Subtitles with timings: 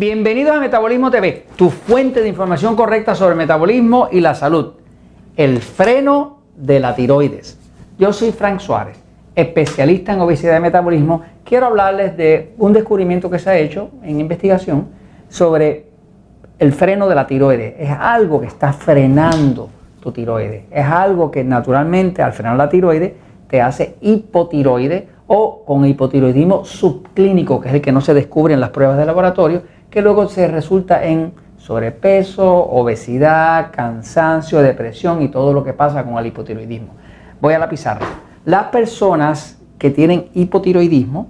[0.00, 4.72] Bienvenidos a Metabolismo TV, tu fuente de información correcta sobre el metabolismo y la salud.
[5.36, 7.58] El freno de la tiroides.
[7.98, 8.96] Yo soy Frank Suárez,
[9.34, 11.20] especialista en obesidad y metabolismo.
[11.44, 14.86] Quiero hablarles de un descubrimiento que se ha hecho en investigación
[15.28, 15.90] sobre
[16.58, 17.74] el freno de la tiroides.
[17.78, 19.68] Es algo que está frenando
[20.00, 20.64] tu tiroides.
[20.70, 23.12] Es algo que naturalmente al frenar la tiroides
[23.48, 28.60] te hace hipotiroide o con hipotiroidismo subclínico, que es el que no se descubre en
[28.60, 35.52] las pruebas de laboratorio que luego se resulta en sobrepeso, obesidad, cansancio, depresión y todo
[35.52, 36.94] lo que pasa con el hipotiroidismo.
[37.40, 38.06] Voy a la pizarra.
[38.44, 41.28] Las personas que tienen hipotiroidismo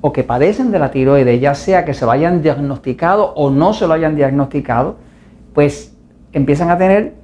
[0.00, 3.72] o que padecen de la tiroides, ya sea que se lo hayan diagnosticado o no
[3.72, 4.96] se lo hayan diagnosticado,
[5.54, 5.96] pues
[6.32, 7.14] empiezan a tener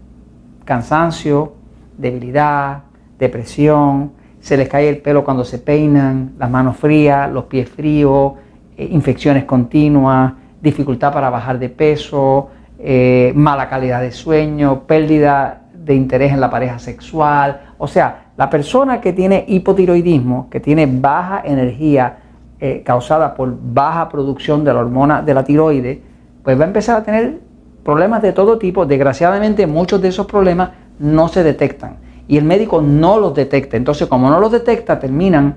[0.65, 1.53] cansancio,
[1.97, 2.85] debilidad,
[3.19, 8.35] depresión, se les cae el pelo cuando se peinan, las manos frías, los pies fríos,
[8.77, 10.33] eh, infecciones continuas,
[10.65, 12.49] dificultad para bajar de peso,
[12.79, 17.61] eh, mala calidad de sueño, pérdida de interés en la pareja sexual.
[17.79, 22.17] O sea, la persona que tiene hipotiroidismo, que tiene baja energía
[22.59, 25.99] eh, causada por baja producción de la hormona de la tiroides,
[26.43, 27.39] pues va a empezar a tener
[27.85, 28.87] problemas de todo tipo.
[28.87, 33.77] Desgraciadamente muchos de esos problemas no se detectan y el médico no los detecta.
[33.77, 35.57] Entonces, como no los detecta, terminan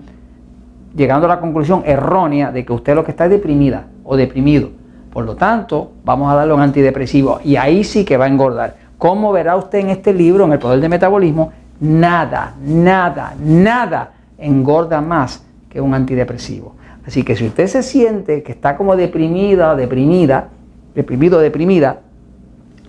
[0.96, 4.72] llegando a la conclusión errónea de que usted lo que está es deprimida o deprimido.
[5.18, 8.76] Por lo tanto, vamos a darle un antidepresivo y ahí sí que va a engordar.
[9.00, 15.02] Como verá usted en este libro, en el poder del metabolismo, nada, nada, nada engorda
[15.02, 16.76] más que un antidepresivo.
[17.04, 20.50] Así que si usted se siente que está como deprimida, deprimida,
[20.94, 22.02] deprimido, deprimida,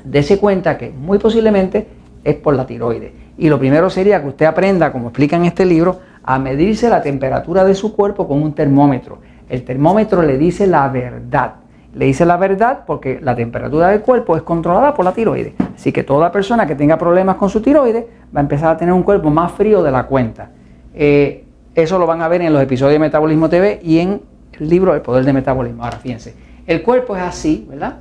[0.04, 1.88] dése cuenta que muy posiblemente
[2.24, 3.12] es por la tiroides.
[3.38, 7.00] Y lo primero sería que usted aprenda, como explica en este libro, a medirse la
[7.00, 9.20] temperatura de su cuerpo con un termómetro.
[9.48, 11.54] El termómetro le dice la verdad.
[11.98, 15.54] Le dice la verdad porque la temperatura del cuerpo es controlada por la tiroides.
[15.74, 18.04] Así que toda persona que tenga problemas con su tiroides
[18.34, 20.48] va a empezar a tener un cuerpo más frío de la cuenta.
[20.94, 21.44] Eh,
[21.74, 24.22] eso lo van a ver en los episodios de Metabolismo TV y en
[24.52, 25.82] el libro El Poder de Metabolismo.
[25.82, 26.36] Ahora fíjense,
[26.68, 27.96] el cuerpo es así, ¿verdad?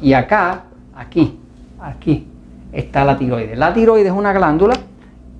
[0.00, 1.36] Y acá, aquí,
[1.80, 2.28] aquí
[2.70, 3.58] está la tiroides.
[3.58, 4.74] La tiroides es una glándula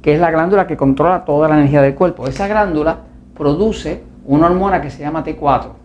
[0.03, 2.27] que es la glándula que controla toda la energía del cuerpo.
[2.27, 2.99] Esa glándula
[3.37, 5.78] produce una hormona que se llama T4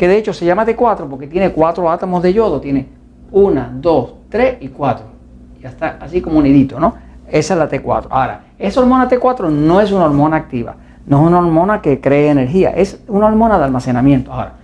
[0.00, 2.88] que de hecho se llama T4 porque tiene cuatro átomos de yodo, tiene
[3.32, 5.04] una, dos, tres y cuatro.
[5.60, 6.94] Ya está así como unidito, ¿no?
[7.28, 8.06] Esa es la T4.
[8.08, 12.30] Ahora, esa hormona T4 no es una hormona activa, no es una hormona que cree
[12.30, 14.32] energía, es una hormona de almacenamiento.
[14.32, 14.54] Ahora,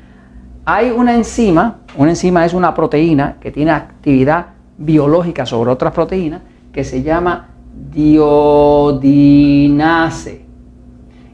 [0.64, 4.46] hay una enzima, una enzima es una proteína que tiene actividad
[4.78, 6.40] biológica sobre otras proteínas
[6.72, 7.48] que se llama
[7.92, 8.86] diodinase.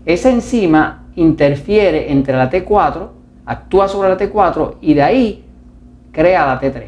[0.04, 3.21] Esa enzima interfiere entre la T4
[3.52, 5.44] actúa sobre la T4 y de ahí
[6.12, 6.84] crea la T3.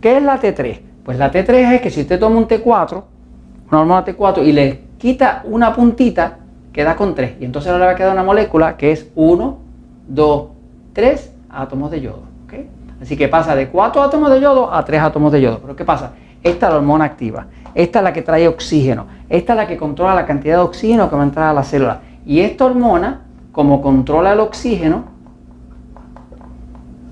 [0.00, 0.80] ¿Qué es la T3?
[1.04, 3.02] Pues la T3 es que si usted toma un T4,
[3.70, 6.38] una hormona T4 y le quita una puntita,
[6.72, 7.36] queda con 3.
[7.40, 9.58] Y entonces ahora le va a quedar una molécula que es 1,
[10.08, 10.46] 2,
[10.92, 12.36] 3 átomos de yodo.
[13.00, 15.58] Así que pasa de 4 átomos de yodo a 3 átomos de yodo.
[15.60, 16.12] Pero ¿qué pasa?
[16.42, 17.46] Esta es la hormona activa.
[17.74, 19.06] Esta es la que trae oxígeno.
[19.28, 21.62] Esta es la que controla la cantidad de oxígeno que va a entrar a la
[21.62, 22.00] célula.
[22.24, 23.22] Y esta hormona,
[23.52, 25.04] como controla el oxígeno,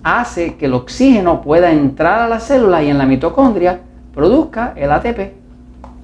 [0.04, 3.80] hace que el oxígeno pueda entrar a la célula y en la mitocondria
[4.14, 5.16] produzca el ATP,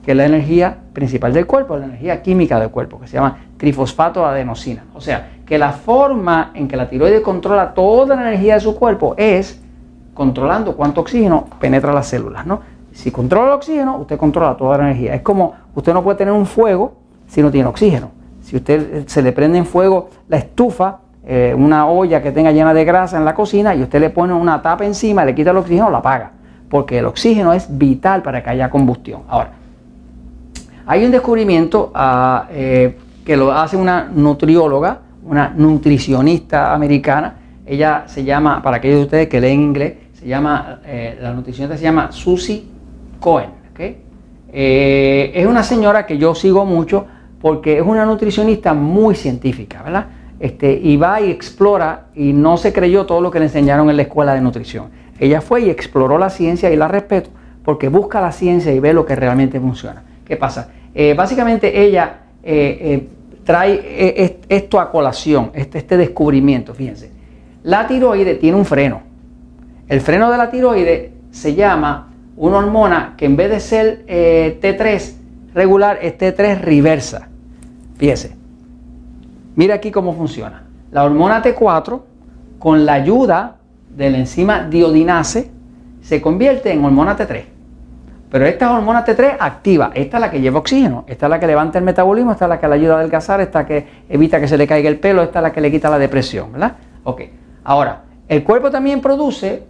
[0.02, 3.38] que es la energía principal del cuerpo, la energía química del cuerpo, que se llama
[3.58, 4.84] trifosfato adenosina.
[4.94, 8.74] O sea, que la forma en que la tiroides controla toda la energía de su
[8.74, 9.60] cuerpo es
[10.14, 12.60] controlando cuánto oxígeno penetra las células, ¿no?
[12.92, 15.14] Si controla el oxígeno, usted controla toda la energía.
[15.14, 16.94] Es como usted no puede tener un fuego
[17.28, 18.10] si no tiene oxígeno.
[18.42, 22.72] Si usted se le prende en fuego la estufa, eh, una olla que tenga llena
[22.72, 25.58] de grasa en la cocina y usted le pone una tapa encima, le quita el
[25.58, 26.32] oxígeno, la apaga.
[26.68, 29.22] Porque el oxígeno es vital para que haya combustión.
[29.28, 29.50] Ahora,
[30.86, 37.34] hay un descubrimiento ah, eh, que lo hace una nutrióloga, una nutricionista americana.
[37.66, 41.76] Ella se llama, para aquellos de ustedes que leen inglés, se llama, eh, la nutricionista
[41.76, 42.64] se llama Susie
[43.20, 43.50] Cohen.
[44.52, 47.06] es una señora que yo sigo mucho
[47.40, 50.06] porque es una nutricionista muy científica, ¿verdad?
[50.40, 53.96] Este, y va y explora y no se creyó todo lo que le enseñaron en
[53.96, 54.86] la escuela de nutrición.
[55.20, 57.30] Ella fue y exploró la ciencia y la respeto
[57.64, 60.02] porque busca la ciencia y ve lo que realmente funciona.
[60.24, 60.70] ¿Qué pasa?
[60.94, 63.08] Eh, básicamente ella eh, eh,
[63.44, 67.10] trae esto a colación, este, este descubrimiento, fíjense.
[67.62, 69.02] La tiroide tiene un freno.
[69.88, 75.14] El freno de la tiroide se llama una hormona que en vez de ser T3
[75.52, 77.28] regular es T3 reversa.
[77.98, 78.39] Fíjense,
[79.56, 80.64] Mira aquí cómo funciona.
[80.90, 82.00] La hormona T4
[82.58, 83.56] con la ayuda
[83.88, 85.50] de la enzima diodinase,
[86.02, 87.44] se convierte en hormona T3.
[88.30, 91.46] Pero esta hormona T3 activa, esta es la que lleva oxígeno, esta es la que
[91.46, 94.46] levanta el metabolismo, esta es la que le ayuda a adelgazar, esta que evita que
[94.46, 96.76] se le caiga el pelo, esta es la que le quita la depresión, ¿verdad?
[97.02, 97.22] Ok,
[97.64, 99.64] ahora, el cuerpo también produce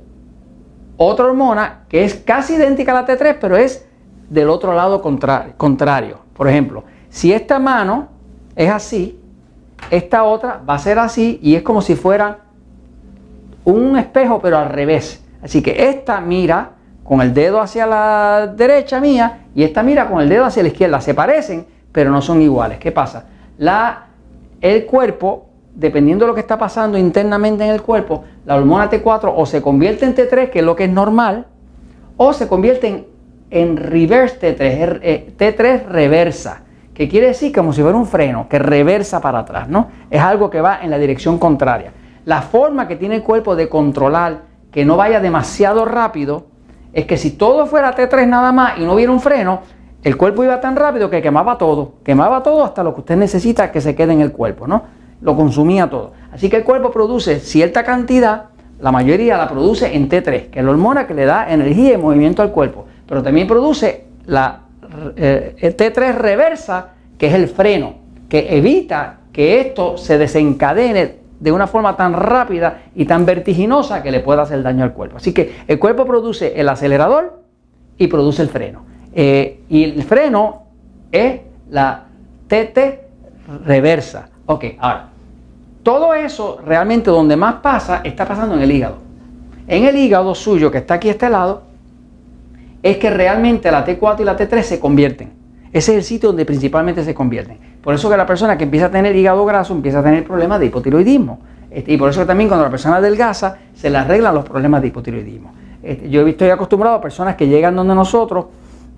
[0.97, 3.88] otra hormona que es casi idéntica a la T3, pero es
[4.29, 6.19] del otro lado contrario.
[6.35, 8.09] Por ejemplo, si esta mano
[8.55, 9.19] es así,
[9.91, 12.38] esta otra va a ser así y es como si fuera
[13.65, 15.25] un espejo, pero al revés.
[15.43, 16.73] Así que esta mira
[17.05, 20.69] con el dedo hacia la derecha mía y esta mira con el dedo hacia la
[20.69, 21.00] izquierda.
[21.00, 22.79] Se parecen, pero no son iguales.
[22.79, 23.27] ¿Qué pasa?
[24.61, 29.32] El cuerpo, dependiendo de lo que está pasando internamente en el cuerpo, la hormona T4
[29.35, 31.47] o se convierte en T3, que es lo que es normal,
[32.17, 33.06] o se convierte en,
[33.50, 36.62] en reverse T3, T3 eh, reversa,
[37.00, 39.88] que quiere decir como si fuera un freno, que reversa para atrás, ¿no?
[40.11, 41.94] Es algo que va en la dirección contraria.
[42.26, 46.49] La forma que tiene el cuerpo de controlar que no vaya demasiado rápido
[46.93, 49.61] es que si todo fuera T3 nada más y no hubiera un freno,
[50.02, 53.73] el cuerpo iba tan rápido que quemaba todo, quemaba todo hasta lo que usted necesita
[53.73, 54.82] que se quede en el cuerpo, ¿no?
[55.23, 56.12] Lo consumía todo.
[56.31, 60.64] Así que el cuerpo produce cierta cantidad, la mayoría la produce en T3, que es
[60.67, 64.64] la hormona que le da energía y movimiento al cuerpo, pero también produce la
[65.17, 66.89] eh, T3 reversa,
[67.19, 67.95] que es el freno,
[68.29, 74.11] que evita que esto se desencadene de una forma tan rápida y tan vertiginosa que
[74.11, 75.17] le pueda hacer daño al cuerpo.
[75.17, 77.43] Así que el cuerpo produce el acelerador
[77.97, 78.85] y produce el freno.
[79.13, 80.65] Eh, y el freno
[81.11, 81.41] es
[81.71, 82.05] la
[82.47, 82.79] TT
[83.65, 84.29] reversa.
[84.47, 85.09] Ok, ahora,
[85.83, 88.99] todo eso realmente donde más pasa está pasando en el hígado.
[89.67, 91.63] En el hígado suyo, que está aquí a este lado,
[92.82, 95.32] es que realmente la T4 y la T3 se convierten.
[95.73, 97.59] Ese es el sitio donde principalmente se convierten.
[97.82, 100.61] Por eso que la persona que empieza a tener hígado graso empieza a tener problemas
[100.61, 101.38] de hipotiroidismo.
[101.71, 104.88] Este, y por eso también cuando la persona adelgaza se le arreglan los problemas de
[104.88, 105.53] hipotiroidismo.
[105.82, 108.47] Este, yo he visto y acostumbrado a personas que llegan donde nosotros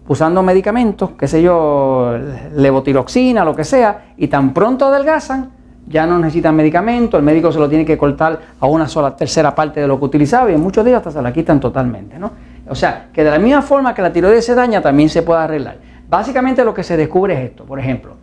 [0.08, 2.16] usando medicamentos, qué sé yo,
[2.56, 5.50] levotiroxina, lo que sea, y tan pronto adelgazan,
[5.86, 9.54] ya no necesitan medicamento, el médico se lo tiene que cortar a una sola tercera
[9.54, 12.18] parte de lo que utilizaba y en muchos días hasta se la quitan totalmente.
[12.18, 12.30] ¿no?
[12.72, 15.42] O sea, que de la misma forma que la tiroides se daña, también se puede
[15.42, 15.76] arreglar.
[16.08, 18.14] Básicamente lo que se descubre es esto, por ejemplo,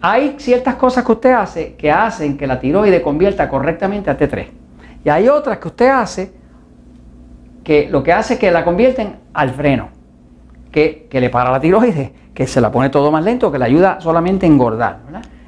[0.00, 4.46] hay ciertas cosas que usted hace que hacen que la tiroide convierta correctamente a T3.
[5.04, 6.32] Y hay otras que usted hace
[7.62, 9.90] que lo que hace es que la convierten al freno,
[10.72, 14.00] que, le para la tiroide, que se la pone todo más lento, que le ayuda
[14.00, 14.98] solamente a engordar.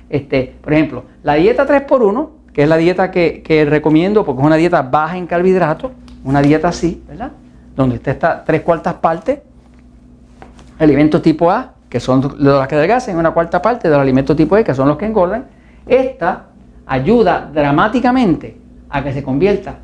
[0.09, 4.57] Este, por ejemplo, la dieta 3x1, que es la dieta que, recomiendo porque es una
[4.57, 5.91] dieta baja en carbohidratos,
[6.23, 7.33] una dieta así, ¿verdad?
[7.75, 9.41] Donde usted está tres cuartas partes
[10.79, 14.57] alimentos tipo A, que son los que adelgazan, una cuarta parte de los alimentos tipo
[14.57, 15.47] E, que son los que engordan,
[15.87, 16.47] esta
[16.87, 18.59] ayuda dramáticamente
[18.91, 19.77] a que se convierta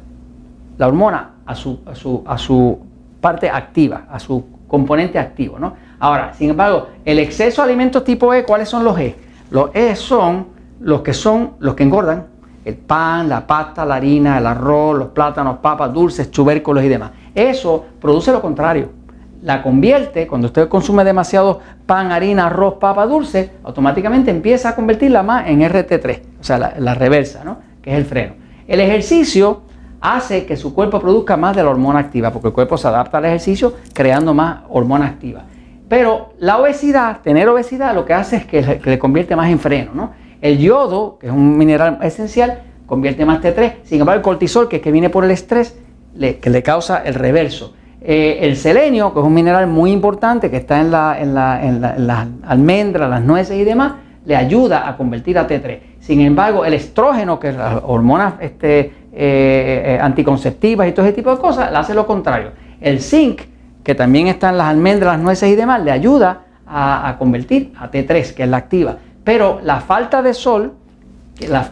[0.76, 1.80] la hormona a su,
[2.26, 2.78] a su,
[3.20, 5.58] parte activa, a su componente activo.
[5.58, 5.74] ¿no?
[5.98, 9.16] Ahora, sin embargo, el exceso de alimentos tipo E, ¿cuáles son los E?
[9.50, 10.46] Los E son
[10.80, 12.26] los que son los que engordan,
[12.68, 17.10] el pan, la pasta, la harina, el arroz, los plátanos, papas, dulces, tubérculos y demás.
[17.34, 18.98] Eso produce lo contrario
[19.42, 25.22] la convierte, cuando usted consume demasiado pan, harina, arroz, papa, dulce, automáticamente empieza a convertirla
[25.22, 27.58] más en RT3, o sea, la, reversa, ¿no?
[27.80, 28.34] que es el freno.
[28.66, 29.62] El ejercicio
[30.00, 33.18] hace que su cuerpo produzca más de la hormona activa, porque el cuerpo se adapta
[33.18, 35.44] al ejercicio creando más hormona activa.
[35.88, 39.92] Pero la obesidad, tener obesidad, lo que hace es que le, convierte más en freno.
[39.94, 40.10] ¿no?
[40.40, 43.74] El yodo, que es un mineral esencial, convierte más T3.
[43.84, 45.78] Sin embargo, el cortisol, que es que viene por el estrés,
[46.18, 47.74] que le causa el reverso.
[48.00, 52.28] Eh, el selenio, que es un mineral muy importante que está en, la, en, las
[52.44, 55.78] almendras, las nueces y demás, le ayuda a convertir a T3.
[56.00, 61.14] Sin embargo, el estrógeno, que es las hormonas este, eh, eh, anticonceptivas y todo ese
[61.14, 62.52] tipo de cosas, le hace lo contrario.
[62.80, 63.40] El zinc,
[63.82, 67.90] que también está en las almendras, las nueces y demás, le ayuda a, convertir a
[67.90, 68.96] T3, que es la activa.
[69.28, 70.72] Pero la falta de sol,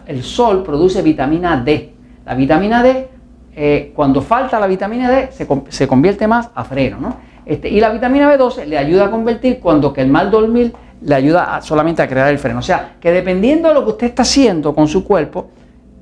[0.05, 1.91] el sol produce vitamina D.
[2.23, 3.07] La vitamina D
[3.55, 6.99] eh, cuando falta la vitamina D se, convierte más a freno.
[6.99, 7.17] ¿no?
[7.47, 10.71] Este, y la vitamina B12 le ayuda a convertir cuando que el mal dormir
[11.01, 12.59] le ayuda solamente a crear el freno.
[12.59, 15.49] O sea, que dependiendo de lo que usted está haciendo con su cuerpo,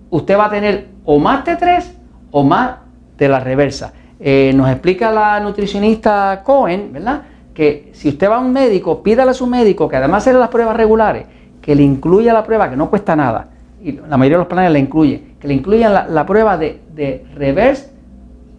[0.09, 1.85] usted va a tener o más T3
[2.31, 2.79] o más
[3.17, 3.93] de la reversa.
[4.19, 7.21] Eh, nos explica la nutricionista Cohen, ¿verdad?
[7.53, 10.49] Que si usted va a un médico, pídale a su médico que además de las
[10.49, 11.27] pruebas regulares,
[11.65, 13.49] que le incluya la prueba que no cuesta nada
[13.83, 17.89] y la mayoría de los planes la incluyen, que le incluyan la, prueba de, reverse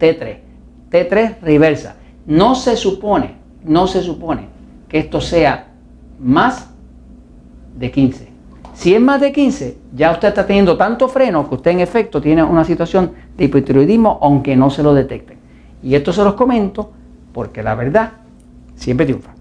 [0.00, 0.38] T3,
[0.90, 1.94] T3 reversa.
[2.26, 4.48] No se supone, no se supone
[4.88, 5.68] que esto sea
[6.18, 6.68] más
[7.78, 8.28] de 15.
[8.75, 12.20] Si es más de 15, ya usted está teniendo tanto freno que usted en efecto
[12.20, 15.38] tiene una situación de hipotiroidismo aunque no se lo detecten.
[15.80, 16.90] Y esto se los comento
[17.32, 18.14] porque la verdad
[18.75, 19.36] siempre triunfa.